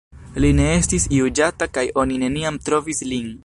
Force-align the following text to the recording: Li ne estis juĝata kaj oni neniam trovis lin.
Li 0.45 0.49
ne 0.59 0.63
estis 0.77 1.05
juĝata 1.17 1.67
kaj 1.77 1.83
oni 2.05 2.19
neniam 2.25 2.61
trovis 2.71 3.07
lin. 3.13 3.31